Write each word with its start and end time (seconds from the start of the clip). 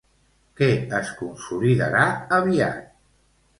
Què 0.59 0.69
es 1.01 1.11
consolidarà 1.19 2.09
aviat? 2.41 2.83